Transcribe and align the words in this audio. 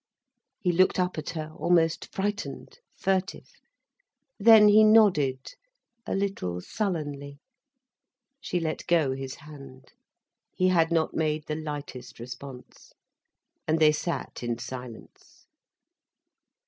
He 0.59 0.71
looked 0.71 0.97
up 0.99 1.19
at 1.19 1.29
her 1.37 1.51
almost 1.57 2.11
frightened, 2.11 2.79
furtive. 2.97 3.51
Then 4.39 4.67
he 4.67 4.83
nodded, 4.83 5.53
a 6.07 6.15
little 6.15 6.59
sullenly. 6.59 7.37
She 8.39 8.59
let 8.59 8.87
go 8.87 9.13
his 9.13 9.35
hand: 9.35 9.93
he 10.55 10.69
had 10.69 10.89
made 10.89 11.41
not 11.43 11.45
the 11.45 11.55
lightest 11.55 12.19
response. 12.19 12.93
And 13.67 13.77
they 13.79 13.91
sat 13.91 14.41
in 14.41 14.57
silence. 14.57 15.45